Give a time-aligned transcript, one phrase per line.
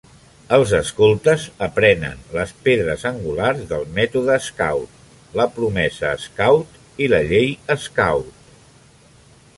[0.55, 4.97] Els escoltes aprenen les pedres angulars del mètode Scout,
[5.41, 7.51] la promesa Scout i la llei
[7.87, 8.37] Scout.